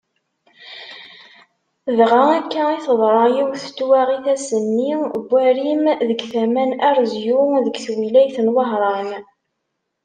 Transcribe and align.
Dɣa 1.97 2.23
akka 2.39 2.63
i 2.75 2.79
teḍra 2.85 3.25
yiwet 3.35 3.63
n 3.69 3.73
twaɣit 3.77 4.25
ass-nni 4.35 4.93
n 5.01 5.03
warim 5.29 5.83
deg 6.09 6.19
tama 6.31 6.63
n 6.69 6.71
Arezyu 6.87 7.41
deg 7.65 7.75
twilayt 7.83 8.37
n 8.45 8.47
Wehran. 8.55 9.09